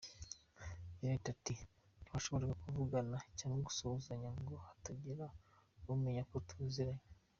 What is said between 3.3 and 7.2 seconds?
cyangwa gusuhuzanya ngo hatagira umenya ko tuzi ranye.